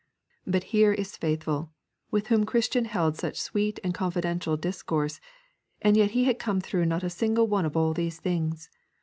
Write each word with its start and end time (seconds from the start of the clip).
But 0.47 0.63
here 0.73 0.91
is 0.93 1.15
Faithful, 1.15 1.69
with 2.09 2.29
whom 2.29 2.43
Christian 2.43 2.85
held 2.85 3.17
such 3.19 3.39
sweet 3.39 3.79
and 3.83 3.93
confidential 3.93 4.57
discourse, 4.57 5.19
and 5.79 5.95
yet 5.95 6.09
he 6.17 6.23
had 6.23 6.39
come 6.39 6.59
through 6.59 6.85
not 6.85 7.03
a 7.03 7.09
single 7.11 7.45
one 7.45 7.67
of 7.67 7.77
all 7.77 7.93
these 7.93 8.19
things. 8.19 8.71